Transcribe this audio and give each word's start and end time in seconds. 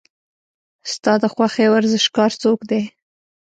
ستا 0.93 1.13
د 1.21 1.25
خوښې 1.33 1.65
ورزشکار 1.73 2.31
څوک 2.41 2.59
دی؟ 2.69 2.81